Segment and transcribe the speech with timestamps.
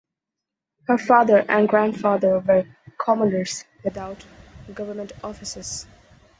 [0.87, 2.65] Her father and grandfather were
[2.97, 4.25] commoners without
[4.73, 5.85] government offices.